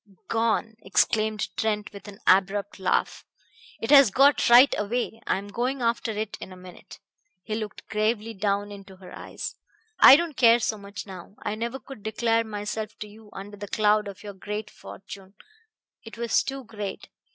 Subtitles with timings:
[0.29, 3.23] "Gone!" exclaimed Trent with an abrupt laugh.
[3.79, 5.21] "It has got right away!
[5.27, 6.97] I am going after it in a minute."
[7.43, 9.57] He looked gravely down into her eyes.
[9.99, 11.35] "I don't care so much now.
[11.43, 15.35] I never could declare myself to you under the cloud of your great fortune.
[16.03, 17.07] It was too great.